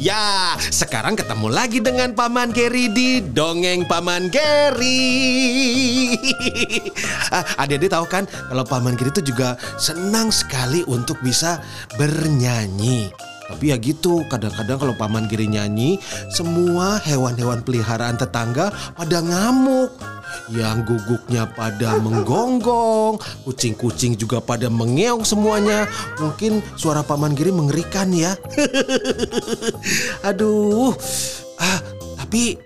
Ya, 0.00 0.56
sekarang 0.72 1.12
ketemu 1.12 1.52
lagi 1.52 1.76
dengan 1.76 2.16
Paman 2.16 2.56
Geri 2.56 2.88
di 2.88 3.20
Dongeng 3.20 3.84
Paman 3.84 4.32
Geri. 4.32 4.96
Ah, 7.30 7.44
Adik-adik 7.60 7.92
tahu 7.92 8.08
kan 8.08 8.24
kalau 8.24 8.64
Paman 8.64 8.96
Geri 8.96 9.12
itu 9.12 9.20
juga 9.20 9.60
senang 9.76 10.32
sekali 10.32 10.80
untuk 10.88 11.20
bisa 11.20 11.60
bernyanyi. 12.00 13.12
Tapi 13.44 13.74
ya 13.74 13.76
gitu, 13.76 14.24
kadang-kadang 14.32 14.80
kalau 14.80 14.94
Paman 14.96 15.28
Giri 15.28 15.52
nyanyi, 15.52 16.00
semua 16.32 16.96
hewan-hewan 17.04 17.60
peliharaan 17.60 18.16
tetangga 18.16 18.72
pada 18.96 19.20
ngamuk. 19.20 19.92
Yang 20.50 20.94
guguknya 20.94 21.46
pada 21.46 21.98
menggonggong, 22.02 23.22
kucing-kucing 23.46 24.18
juga 24.18 24.42
pada 24.42 24.66
mengeong 24.66 25.22
semuanya. 25.22 25.86
Mungkin 26.18 26.62
suara 26.74 27.06
Paman 27.06 27.38
Giri 27.38 27.54
mengerikan 27.54 28.10
ya. 28.10 28.34
Aduh, 30.28 30.94
ah, 31.58 31.80
tapi 32.18 32.58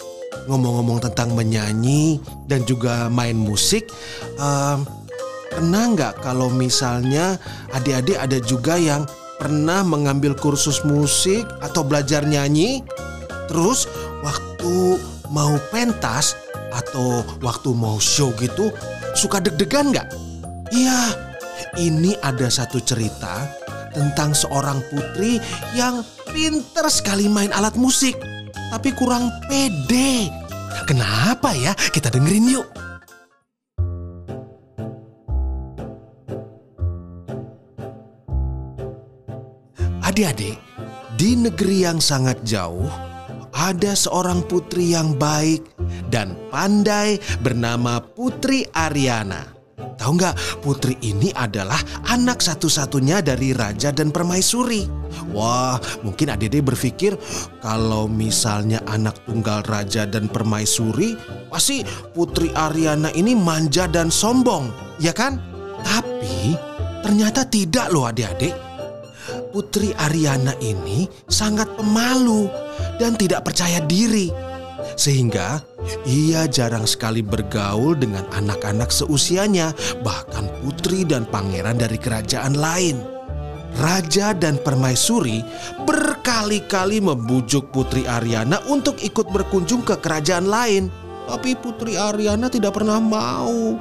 ngomong-ngomong 0.49 1.01
tentang 1.01 1.33
menyanyi 1.33 2.21
dan 2.49 2.65
juga 2.69 3.09
main 3.09 3.37
musik, 3.37 3.89
em, 4.37 4.85
pernah 5.49 5.85
nggak 5.93 6.21
kalau 6.21 6.53
misalnya 6.53 7.41
adik-adik 7.73 8.19
ada 8.19 8.39
juga 8.45 8.77
yang 8.77 9.09
pernah 9.41 9.83
mengambil 9.83 10.37
kursus 10.37 10.85
musik 10.85 11.45
atau 11.65 11.85
belajar 11.85 12.25
nyanyi, 12.25 12.85
terus 13.49 13.89
waktu 14.21 15.01
mau 15.33 15.57
pentas 15.73 16.37
atau 16.75 17.23
waktu 17.39 17.71
mau 17.73 18.03
show 18.03 18.35
gitu 18.43 18.75
suka 19.15 19.39
deg-degan 19.39 19.95
nggak? 19.95 20.09
Iya, 20.75 21.15
ini 21.79 22.19
ada 22.19 22.51
satu 22.51 22.83
cerita 22.83 23.47
tentang 23.95 24.35
seorang 24.35 24.83
putri 24.91 25.39
yang 25.79 26.03
pinter 26.35 26.91
sekali 26.91 27.31
main 27.31 27.55
alat 27.55 27.79
musik, 27.79 28.19
tapi 28.75 28.91
kurang 28.91 29.31
pede. 29.47 30.27
Kenapa 30.85 31.55
ya? 31.55 31.73
Kita 31.79 32.11
dengerin 32.11 32.51
yuk. 32.51 32.67
Adik-adik, 40.05 40.59
di 41.19 41.35
negeri 41.35 41.87
yang 41.87 41.99
sangat 41.99 42.39
jauh, 42.47 42.87
ada 43.51 43.99
seorang 43.99 44.47
putri 44.47 44.95
yang 44.95 45.15
baik 45.19 45.74
dan 46.09 46.37
pandai 46.49 47.19
bernama 47.43 48.01
Putri 48.03 48.67
Ariana. 48.73 49.55
Tahu 49.95 50.11
nggak, 50.19 50.37
putri 50.63 50.99
ini 51.07 51.31
adalah 51.35 51.79
anak 52.11 52.43
satu-satunya 52.43 53.23
dari 53.23 53.55
raja 53.55 53.95
dan 53.95 54.11
permaisuri. 54.11 54.87
Wah, 55.31 55.79
mungkin 56.03 56.35
adik-adik 56.35 56.75
berpikir 56.75 57.15
kalau 57.63 58.11
misalnya 58.11 58.83
anak 58.91 59.23
tunggal 59.27 59.63
raja 59.67 60.07
dan 60.07 60.27
permaisuri, 60.27 61.15
pasti 61.51 61.87
Putri 62.11 62.51
Ariana 62.55 63.15
ini 63.15 63.39
manja 63.39 63.87
dan 63.87 64.11
sombong, 64.11 64.71
ya 64.99 65.15
kan? 65.15 65.39
Tapi 65.83 66.59
ternyata 67.03 67.47
tidak 67.47 67.91
loh 67.95 68.11
adik-adik. 68.11 68.55
Putri 69.55 69.95
Ariana 69.95 70.53
ini 70.59 71.07
sangat 71.31 71.71
pemalu 71.79 72.51
dan 72.99 73.15
tidak 73.15 73.47
percaya 73.47 73.79
diri. 73.87 74.29
Sehingga 74.99 75.74
ia 76.09 76.49
jarang 76.49 76.89
sekali 76.89 77.21
bergaul 77.21 77.97
dengan 77.97 78.25
anak-anak 78.33 78.89
seusianya, 78.89 79.73
bahkan 80.01 80.49
putri 80.63 81.05
dan 81.05 81.29
pangeran 81.29 81.77
dari 81.77 82.01
kerajaan 82.01 82.57
lain. 82.57 83.15
Raja 83.75 84.31
dan 84.31 84.55
permaisuri 84.63 85.43
berkali-kali 85.83 87.03
membujuk 87.03 87.75
Putri 87.75 88.07
Ariana 88.07 88.63
untuk 88.71 89.03
ikut 89.03 89.27
berkunjung 89.35 89.83
ke 89.83 89.99
kerajaan 89.99 90.47
lain. 90.47 90.95
Tapi 91.27 91.59
Putri 91.59 91.99
Ariana 91.99 92.47
tidak 92.47 92.79
pernah 92.79 93.03
mau. 93.03 93.75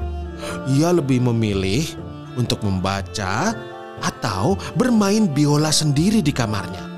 Ia 0.74 0.90
lebih 0.90 1.22
memilih 1.30 1.86
untuk 2.34 2.66
membaca 2.66 3.54
atau 4.02 4.58
bermain 4.74 5.30
biola 5.30 5.70
sendiri 5.70 6.26
di 6.26 6.34
kamarnya. 6.34 6.93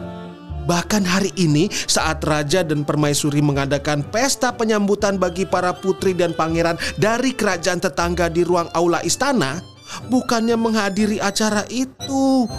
Bahkan 0.66 1.06
hari 1.06 1.30
ini 1.38 1.70
saat 1.70 2.26
raja 2.26 2.66
dan 2.66 2.82
permaisuri 2.82 3.42
mengadakan 3.42 4.02
pesta 4.10 4.50
penyambutan 4.50 5.22
bagi 5.22 5.46
para 5.46 5.78
putri 5.78 6.18
dan 6.18 6.34
pangeran 6.34 6.78
dari 6.98 7.38
kerajaan 7.38 7.78
tetangga 7.78 8.34
di 8.34 8.42
ruang 8.42 8.70
aula 8.74 9.02
istana, 9.06 9.62
bukannya 10.10 10.58
menghadiri 10.58 11.22
acara 11.22 11.64
itu. 11.70 12.50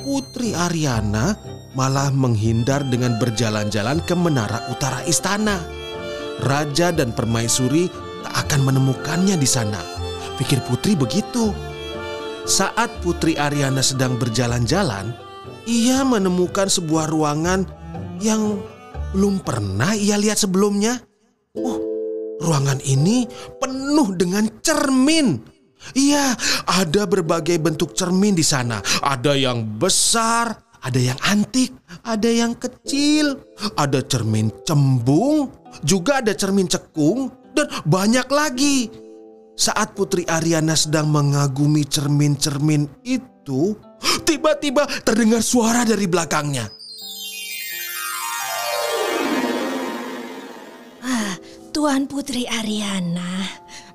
Putri 0.00 0.56
Ariana 0.56 1.36
malah 1.76 2.08
menghindar 2.08 2.80
dengan 2.88 3.20
berjalan-jalan 3.20 4.00
ke 4.08 4.16
menara 4.16 4.64
utara 4.72 5.04
istana. 5.04 5.60
Raja 6.40 6.88
dan 6.88 7.12
permaisuri 7.12 7.92
tak 8.24 8.48
akan 8.48 8.72
menemukannya 8.72 9.36
di 9.36 9.44
sana. 9.44 9.76
Pikir 10.40 10.64
putri 10.64 10.96
begitu. 10.96 11.52
Saat 12.48 13.04
Putri 13.04 13.36
Ariana 13.36 13.84
sedang 13.84 14.16
berjalan-jalan, 14.16 15.12
ia 15.68 16.04
menemukan 16.06 16.68
sebuah 16.68 17.10
ruangan 17.10 17.66
yang 18.20 18.60
belum 19.16 19.42
pernah 19.42 19.96
ia 19.96 20.16
lihat 20.20 20.38
sebelumnya. 20.38 21.00
Oh, 21.56 21.78
ruangan 22.38 22.78
ini 22.86 23.26
penuh 23.58 24.14
dengan 24.14 24.46
cermin. 24.62 25.40
Iya, 25.96 26.36
ada 26.68 27.08
berbagai 27.08 27.56
bentuk 27.56 27.96
cermin 27.96 28.36
di 28.36 28.44
sana. 28.44 28.84
Ada 29.00 29.32
yang 29.32 29.64
besar, 29.80 30.52
ada 30.84 31.00
yang 31.00 31.16
antik, 31.24 31.72
ada 32.04 32.28
yang 32.28 32.52
kecil, 32.56 33.40
ada 33.76 34.04
cermin 34.04 34.52
cembung, 34.64 35.48
juga 35.84 36.20
ada 36.20 36.36
cermin 36.36 36.68
cekung, 36.68 37.32
dan 37.56 37.66
banyak 37.88 38.28
lagi. 38.28 38.92
Saat 39.60 39.92
Putri 39.92 40.24
Ariana 40.24 40.72
sedang 40.72 41.12
mengagumi 41.12 41.84
cermin-cermin 41.84 42.88
itu, 43.04 43.76
tiba-tiba 44.28 44.86
terdengar 45.04 45.42
suara 45.44 45.84
dari 45.84 46.06
belakangnya. 46.08 46.66
Ah, 51.00 51.34
Tuan 51.72 52.04
Putri 52.04 52.44
Ariana, 52.44 53.46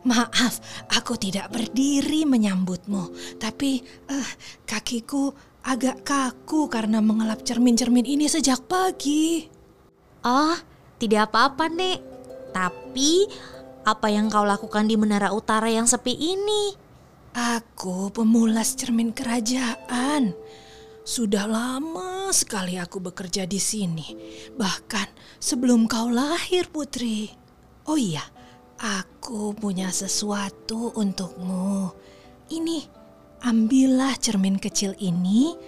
maaf 0.06 0.62
aku 0.94 1.18
tidak 1.18 1.54
berdiri 1.54 2.26
menyambutmu, 2.26 3.14
tapi 3.38 3.82
eh, 4.10 4.30
kakiku 4.66 5.34
agak 5.66 6.06
kaku 6.06 6.70
karena 6.70 7.02
mengelap 7.02 7.42
cermin-cermin 7.42 8.06
ini 8.06 8.30
sejak 8.30 8.70
pagi. 8.70 9.50
Oh, 10.22 10.58
tidak 11.02 11.30
apa-apa, 11.34 11.70
Nek. 11.70 12.00
Tapi 12.54 13.26
apa 13.86 14.08
yang 14.10 14.30
kau 14.30 14.46
lakukan 14.46 14.86
di 14.90 14.98
menara 14.98 15.34
utara 15.34 15.70
yang 15.70 15.86
sepi 15.90 16.14
ini? 16.14 16.85
Aku 17.36 18.16
pemulas 18.16 18.80
cermin 18.80 19.12
kerajaan. 19.12 20.32
Sudah 21.04 21.44
lama 21.44 22.32
sekali 22.32 22.80
aku 22.80 23.04
bekerja 23.04 23.44
di 23.44 23.60
sini, 23.60 24.08
bahkan 24.56 25.04
sebelum 25.44 25.84
kau 25.84 26.08
lahir, 26.08 26.72
Putri. 26.72 27.28
Oh 27.92 28.00
iya, 28.00 28.24
aku 28.80 29.52
punya 29.52 29.92
sesuatu 29.92 30.96
untukmu. 30.96 31.92
Ini, 32.56 32.88
ambillah 33.44 34.16
cermin 34.16 34.56
kecil 34.56 34.96
ini, 35.04 35.60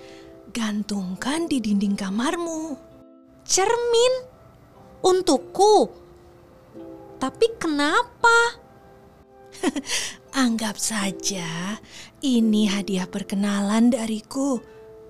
gantungkan 0.56 1.52
di 1.52 1.60
dinding 1.60 2.00
kamarmu. 2.00 2.80
Cermin 3.44 4.14
untukku. 5.04 5.92
Tapi 7.20 7.48
kenapa? 7.60 8.56
Anggap 10.38 10.78
saja 10.78 11.82
ini 12.22 12.70
hadiah 12.70 13.10
perkenalan 13.10 13.90
dariku. 13.90 14.62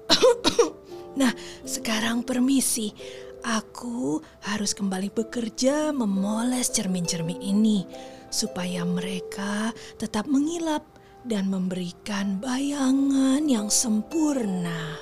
nah, 1.20 1.36
sekarang 1.68 2.24
permisi. 2.24 2.96
Aku 3.44 4.24
harus 4.48 4.72
kembali 4.72 5.12
bekerja 5.12 5.92
memoles 5.92 6.72
cermin-cermin 6.72 7.44
ini 7.44 7.84
supaya 8.32 8.88
mereka 8.88 9.76
tetap 10.00 10.32
mengilap 10.32 10.88
dan 11.28 11.52
memberikan 11.52 12.40
bayangan 12.40 13.44
yang 13.52 13.68
sempurna. 13.68 14.96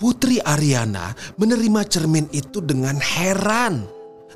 Putri 0.00 0.40
Ariana 0.40 1.12
menerima 1.36 1.80
cermin 1.92 2.32
itu 2.32 2.64
dengan 2.64 2.96
heran. 3.04 3.84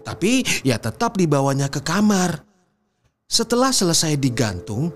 Tapi 0.04 0.44
ia 0.60 0.76
tetap 0.76 1.16
dibawanya 1.16 1.72
ke 1.72 1.80
kamar. 1.80 2.47
Setelah 3.28 3.76
selesai 3.76 4.16
digantung, 4.16 4.88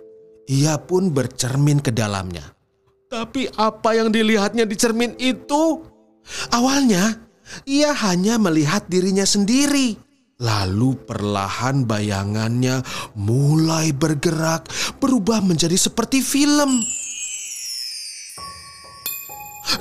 ia 0.48 0.80
pun 0.80 1.12
bercermin 1.12 1.84
ke 1.84 1.92
dalamnya. 1.92 2.48
Tapi 3.12 3.44
apa 3.60 3.92
yang 3.92 4.08
dilihatnya 4.08 4.64
di 4.64 4.72
cermin 4.72 5.12
itu? 5.20 5.84
Awalnya, 6.48 7.12
ia 7.68 7.92
hanya 7.92 8.40
melihat 8.40 8.88
dirinya 8.88 9.28
sendiri. 9.28 10.00
Lalu 10.40 10.96
perlahan 11.04 11.84
bayangannya 11.84 12.80
mulai 13.20 13.92
bergerak, 13.92 14.64
berubah 14.96 15.44
menjadi 15.44 15.76
seperti 15.76 16.24
film. 16.24 16.80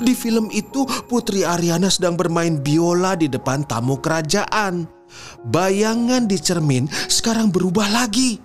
Di 0.04 0.12
film 0.12 0.52
itu 0.52 0.84
Putri 1.08 1.48
Ariana 1.48 1.88
sedang 1.88 2.20
bermain 2.20 2.60
biola 2.60 3.16
di 3.16 3.32
depan 3.32 3.64
tamu 3.64 3.96
kerajaan. 3.96 5.01
Bayangan 5.42 6.30
di 6.30 6.38
cermin 6.38 6.86
sekarang 7.10 7.50
berubah 7.50 7.90
lagi. 7.90 8.38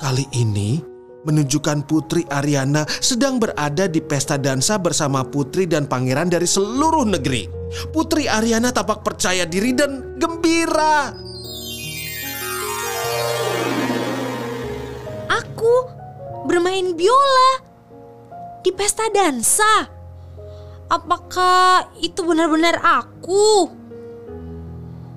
Kali 0.00 0.24
ini 0.32 0.96
menunjukkan 1.26 1.84
Putri 1.90 2.22
Ariana 2.30 2.86
sedang 2.88 3.42
berada 3.42 3.90
di 3.90 3.98
pesta 3.98 4.38
dansa 4.38 4.78
bersama 4.78 5.26
putri 5.26 5.66
dan 5.66 5.90
pangeran 5.90 6.30
dari 6.30 6.46
seluruh 6.46 7.02
negeri. 7.02 7.50
Putri 7.90 8.30
Ariana 8.30 8.70
tampak 8.70 9.02
percaya 9.02 9.42
diri 9.42 9.74
dan 9.74 10.16
gembira. 10.22 11.10
Aku 15.26 15.74
bermain 16.46 16.94
biola 16.94 17.50
di 18.62 18.70
pesta 18.70 19.10
dansa. 19.10 19.90
Apakah 20.86 21.90
itu 21.98 22.22
benar-benar 22.22 22.78
aku? 22.78 23.75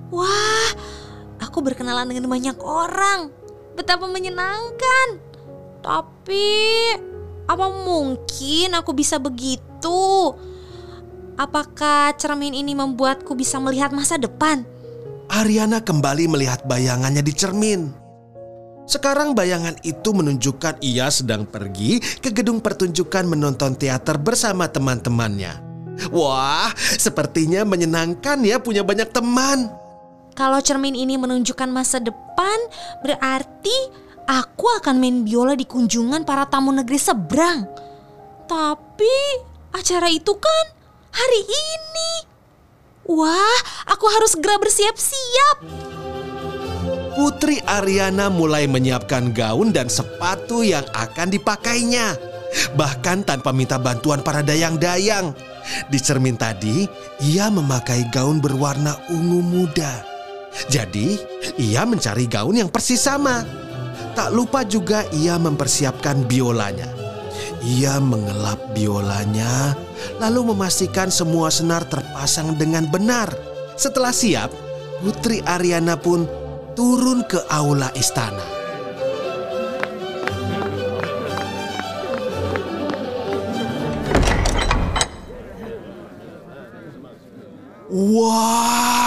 Wah, 0.10 0.70
aku 1.38 1.62
berkenalan 1.62 2.10
dengan 2.10 2.26
banyak 2.26 2.58
orang. 2.62 3.30
Betapa 3.78 4.10
menyenangkan. 4.10 5.22
Tapi, 5.80 6.50
apa 7.46 7.66
mungkin 7.70 8.74
aku 8.76 8.92
bisa 8.94 9.22
begitu? 9.22 10.36
Apakah 11.40 12.12
cermin 12.20 12.52
ini 12.52 12.76
membuatku 12.76 13.32
bisa 13.32 13.62
melihat 13.64 13.96
masa 13.96 14.20
depan? 14.20 14.68
Ariana 15.32 15.80
kembali 15.80 16.28
melihat 16.28 16.68
bayangannya 16.68 17.24
di 17.24 17.32
cermin. 17.32 17.94
Sekarang 18.90 19.38
bayangan 19.38 19.78
itu 19.86 20.10
menunjukkan 20.12 20.82
ia 20.82 21.08
sedang 21.14 21.46
pergi 21.46 22.02
ke 22.02 22.34
gedung 22.34 22.60
pertunjukan 22.60 23.30
menonton 23.30 23.78
teater 23.78 24.18
bersama 24.18 24.66
teman-temannya. 24.66 25.62
Wah, 26.10 26.74
sepertinya 26.76 27.62
menyenangkan 27.64 28.42
ya 28.42 28.58
punya 28.58 28.82
banyak 28.82 29.14
teman. 29.14 29.79
Kalau 30.40 30.64
cermin 30.64 30.96
ini 30.96 31.20
menunjukkan 31.20 31.68
masa 31.68 32.00
depan, 32.00 32.58
berarti 33.04 33.76
aku 34.24 34.72
akan 34.80 34.96
main 34.96 35.28
biola 35.28 35.52
di 35.52 35.68
kunjungan 35.68 36.24
para 36.24 36.48
tamu 36.48 36.72
negeri 36.72 36.96
seberang. 36.96 37.68
Tapi 38.48 39.16
acara 39.76 40.08
itu 40.08 40.32
kan 40.40 40.66
hari 41.12 41.44
ini. 41.44 42.12
Wah, 43.12 43.60
aku 43.92 44.08
harus 44.08 44.32
segera 44.40 44.56
bersiap-siap. 44.64 45.60
Putri 47.20 47.60
Ariana 47.68 48.32
mulai 48.32 48.64
menyiapkan 48.64 49.36
gaun 49.36 49.76
dan 49.76 49.92
sepatu 49.92 50.64
yang 50.64 50.88
akan 50.96 51.36
dipakainya. 51.36 52.16
Bahkan 52.80 53.28
tanpa 53.28 53.52
minta 53.52 53.76
bantuan 53.76 54.24
para 54.24 54.40
dayang-dayang. 54.40 55.36
Di 55.92 56.00
cermin 56.00 56.40
tadi, 56.40 56.88
ia 57.28 57.52
memakai 57.52 58.08
gaun 58.08 58.40
berwarna 58.40 58.96
ungu 59.12 59.44
muda. 59.44 60.09
Jadi, 60.70 61.18
ia 61.58 61.86
mencari 61.86 62.26
gaun 62.26 62.58
yang 62.58 62.70
persis 62.70 63.02
sama. 63.02 63.46
Tak 64.18 64.34
lupa 64.34 64.66
juga 64.66 65.06
ia 65.16 65.38
mempersiapkan 65.40 66.26
biolanya. 66.28 66.90
Ia 67.60 68.00
mengelap 68.00 68.72
biolanya, 68.72 69.76
lalu 70.20 70.56
memastikan 70.56 71.12
semua 71.12 71.52
senar 71.52 71.84
terpasang 71.88 72.56
dengan 72.56 72.88
benar. 72.88 73.32
Setelah 73.76 74.16
siap, 74.16 74.52
Putri 75.00 75.40
Ariana 75.48 75.96
pun 75.96 76.28
turun 76.76 77.24
ke 77.24 77.40
aula 77.48 77.88
istana. 77.96 78.44
Wah, 87.90 88.99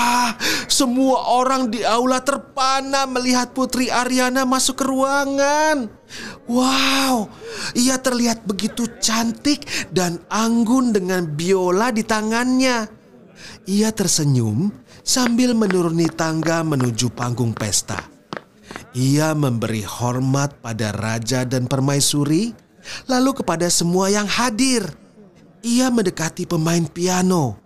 semua 0.73 1.37
orang 1.37 1.69
di 1.69 1.85
aula 1.85 2.25
terpana 2.25 3.05
melihat 3.05 3.53
Putri 3.53 3.93
Ariana 3.93 4.49
masuk 4.49 4.81
ke 4.81 4.85
ruangan. 4.89 5.93
Wow, 6.49 7.29
ia 7.77 8.01
terlihat 8.01 8.49
begitu 8.49 8.89
cantik 8.99 9.69
dan 9.93 10.19
anggun 10.33 10.97
dengan 10.97 11.29
biola 11.29 11.93
di 11.93 12.03
tangannya. 12.03 12.89
Ia 13.69 13.95
tersenyum 13.95 14.73
sambil 15.07 15.55
menuruni 15.55 16.11
tangga 16.11 16.67
menuju 16.67 17.15
panggung 17.15 17.55
pesta. 17.55 18.03
Ia 18.93 19.33
memberi 19.39 19.87
hormat 19.87 20.59
pada 20.59 20.91
raja 20.91 21.47
dan 21.47 21.71
permaisuri, 21.71 22.53
lalu 23.07 23.31
kepada 23.39 23.71
semua 23.71 24.11
yang 24.11 24.27
hadir. 24.27 24.85
Ia 25.63 25.95
mendekati 25.95 26.43
pemain 26.45 26.83
piano. 26.91 27.62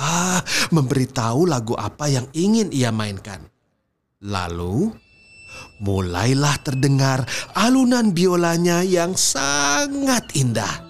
Ah, 0.00 0.40
memberitahu 0.72 1.44
lagu 1.44 1.76
apa 1.76 2.08
yang 2.08 2.24
ingin 2.32 2.72
ia 2.72 2.88
mainkan. 2.88 3.44
Lalu, 4.24 4.96
mulailah 5.84 6.56
terdengar 6.64 7.28
alunan 7.52 8.16
biolanya 8.16 8.80
yang 8.80 9.12
sangat 9.12 10.24
indah. 10.32 10.89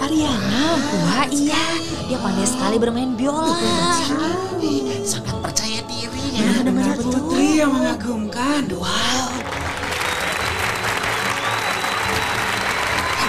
Ariana? 0.00 0.80
Wah 1.04 1.28
iya, 1.28 1.64
dia 2.08 2.18
pandai 2.18 2.48
sekali 2.48 2.76
bermain 2.80 3.12
biola. 3.12 3.52
Sangat 5.04 5.36
percaya 5.44 5.84
diri 5.84 6.40
Benar 6.64 6.96
Putri 6.96 7.60
yang 7.60 7.76
mengagumkan. 7.76 8.64
Wow. 8.72 9.28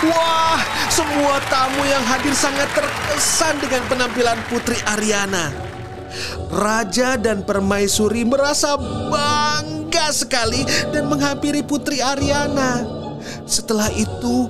Wah, 0.02 0.60
semua 0.88 1.38
tamu 1.52 1.84
yang 1.86 2.02
hadir 2.08 2.34
sangat 2.34 2.72
terkesan 2.74 3.60
dengan 3.62 3.84
penampilan 3.92 4.40
Putri 4.48 4.80
Ariana. 4.88 5.52
Raja 6.52 7.16
dan 7.16 7.44
permaisuri 7.46 8.26
merasa 8.28 8.76
bangga 9.12 10.12
sekali 10.12 10.64
dan 10.92 11.08
menghampiri 11.08 11.64
Putri 11.64 12.00
Ariana. 12.00 12.84
Setelah 13.46 13.94
itu, 13.94 14.50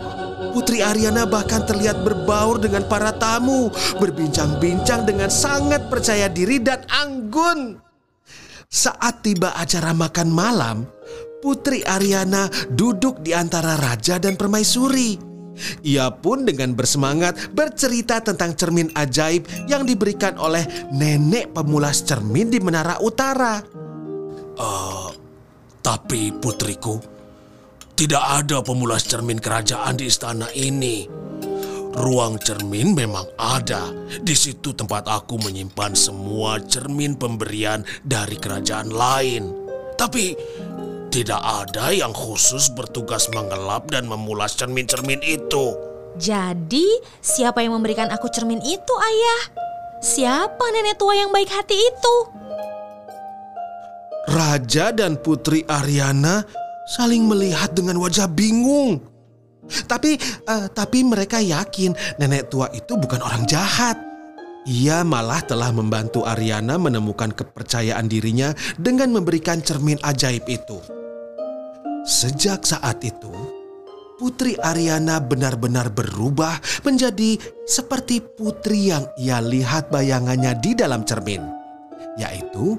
Putri 0.52 0.84
Ariana 0.84 1.24
bahkan 1.24 1.64
terlihat 1.64 2.04
berbaur 2.04 2.60
dengan 2.60 2.84
para 2.86 3.16
tamu, 3.16 3.72
berbincang-bincang 3.98 5.08
dengan 5.08 5.32
sangat 5.32 5.88
percaya 5.88 6.28
diri 6.28 6.60
dan 6.60 6.84
anggun. 6.92 7.80
Saat 8.72 9.24
tiba 9.24 9.56
acara 9.56 9.92
makan 9.92 10.30
malam, 10.32 10.78
Putri 11.42 11.82
Ariana 11.88 12.48
duduk 12.72 13.20
di 13.26 13.34
antara 13.34 13.76
raja 13.80 14.22
dan 14.22 14.38
permaisuri. 14.38 15.18
Ia 15.84 16.10
pun 16.14 16.48
dengan 16.48 16.74
bersemangat 16.78 17.52
bercerita 17.52 18.24
tentang 18.24 18.56
cermin 18.56 18.88
ajaib 18.96 19.46
yang 19.68 19.84
diberikan 19.84 20.40
oleh 20.40 20.64
nenek 20.94 21.52
pemulas 21.52 22.06
cermin 22.06 22.48
di 22.48 22.60
Menara 22.64 22.98
Utara. 23.04 23.60
Eh, 24.56 25.10
tapi 25.82 26.30
putriku, 26.38 27.02
tidak 27.96 28.24
ada 28.24 28.64
pemulas 28.66 29.06
cermin 29.06 29.38
kerajaan 29.38 30.00
di 30.00 30.08
istana 30.10 30.48
ini. 30.56 31.06
Ruang 31.92 32.40
cermin 32.40 32.96
memang 32.96 33.28
ada. 33.36 33.92
Di 34.24 34.32
situ 34.32 34.72
tempat 34.72 35.12
aku 35.12 35.36
menyimpan 35.44 35.92
semua 35.92 36.56
cermin 36.64 37.20
pemberian 37.20 37.84
dari 38.08 38.40
kerajaan 38.40 38.88
lain. 38.88 39.52
Tapi 40.00 40.32
tidak 41.12 41.44
ada 41.44 41.92
yang 41.92 42.16
khusus 42.16 42.72
bertugas 42.72 43.28
mengelap 43.36 43.92
dan 43.92 44.08
memulas 44.08 44.56
cermin-cermin 44.56 45.20
itu. 45.28 45.76
Jadi, 46.16 46.88
siapa 47.20 47.60
yang 47.60 47.76
memberikan 47.76 48.08
aku 48.08 48.32
cermin 48.32 48.64
itu, 48.64 48.94
Ayah? 48.96 49.42
Siapa 50.00 50.66
nenek 50.72 50.96
tua 50.96 51.14
yang 51.20 51.30
baik 51.36 51.52
hati 51.52 51.76
itu? 51.76 52.16
Raja 54.32 54.96
dan 54.96 55.20
Putri 55.20 55.68
Ariana 55.68 56.48
saling 56.90 57.26
melihat 57.26 57.74
dengan 57.74 57.98
wajah 58.02 58.30
bingung. 58.30 59.02
Tapi 59.86 60.18
eh, 60.48 60.68
tapi 60.74 61.06
mereka 61.06 61.38
yakin 61.38 61.94
nenek 62.18 62.50
tua 62.50 62.68
itu 62.74 62.98
bukan 62.98 63.22
orang 63.22 63.46
jahat. 63.46 63.98
Ia 64.70 65.02
malah 65.02 65.42
telah 65.42 65.74
membantu 65.74 66.22
Ariana 66.22 66.78
menemukan 66.78 67.34
kepercayaan 67.34 68.06
dirinya 68.06 68.54
dengan 68.78 69.10
memberikan 69.10 69.58
cermin 69.58 69.98
ajaib 70.06 70.46
itu. 70.46 70.78
Sejak 72.06 72.62
saat 72.66 73.02
itu, 73.02 73.34
Putri 74.22 74.54
Ariana 74.62 75.18
benar-benar 75.18 75.90
berubah 75.90 76.62
menjadi 76.86 77.42
seperti 77.66 78.22
putri 78.22 78.94
yang 78.94 79.10
ia 79.18 79.42
lihat 79.42 79.90
bayangannya 79.90 80.62
di 80.62 80.78
dalam 80.78 81.02
cermin, 81.02 81.42
yaitu 82.22 82.78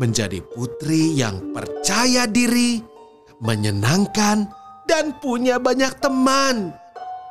menjadi 0.00 0.40
putri 0.40 1.12
yang 1.12 1.52
percaya 1.52 2.24
diri, 2.24 2.80
menyenangkan, 3.40 4.50
dan 4.88 5.12
punya 5.20 5.60
banyak 5.60 5.92
teman. 6.00 6.72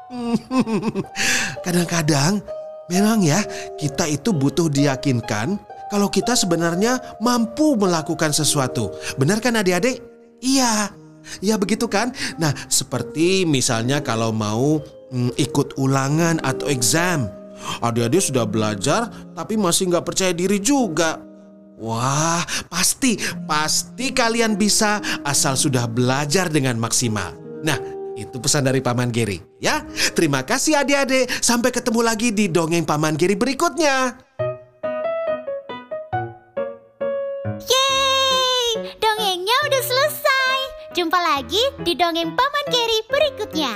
Kadang-kadang 1.66 2.40
memang 2.88 3.20
ya 3.26 3.44
kita 3.76 4.08
itu 4.08 4.32
butuh 4.32 4.72
diyakinkan 4.72 5.60
kalau 5.92 6.08
kita 6.08 6.38
sebenarnya 6.38 7.18
mampu 7.20 7.76
melakukan 7.76 8.32
sesuatu. 8.32 8.94
Benar 9.20 9.42
kan 9.44 9.60
adik-adik? 9.60 10.00
Iya. 10.40 10.94
Ya 11.44 11.60
begitu 11.60 11.92
kan? 11.92 12.16
Nah 12.40 12.56
seperti 12.72 13.44
misalnya 13.44 14.00
kalau 14.00 14.32
mau 14.32 14.80
mm, 15.12 15.36
ikut 15.36 15.76
ulangan 15.76 16.40
atau 16.46 16.72
exam. 16.72 17.28
Adik-adik 17.84 18.22
sudah 18.22 18.46
belajar 18.48 19.12
tapi 19.36 19.60
masih 19.60 19.92
nggak 19.92 20.08
percaya 20.08 20.32
diri 20.32 20.62
juga. 20.62 21.20
Wah, 21.78 22.42
pasti, 22.74 23.22
pasti 23.46 24.10
kalian 24.10 24.58
bisa 24.58 24.98
asal 25.22 25.54
sudah 25.54 25.86
belajar 25.86 26.50
dengan 26.50 26.74
maksimal. 26.82 27.38
Nah, 27.62 27.78
itu 28.18 28.42
pesan 28.42 28.66
dari 28.66 28.82
Paman 28.82 29.14
Geri 29.14 29.38
ya. 29.62 29.86
Terima 30.18 30.42
kasih 30.42 30.82
adik-adik. 30.82 31.30
Sampai 31.38 31.70
ketemu 31.70 32.02
lagi 32.02 32.34
di 32.34 32.50
dongeng 32.50 32.82
Paman 32.82 33.14
Geri 33.14 33.38
berikutnya. 33.38 34.18
Yeay, 37.62 38.98
dongengnya 38.98 39.58
udah 39.70 39.84
selesai. 39.86 40.60
Jumpa 40.98 41.20
lagi 41.22 41.62
di 41.86 41.94
dongeng 41.94 42.34
Paman 42.34 42.66
Geri 42.74 43.00
berikutnya. 43.06 43.74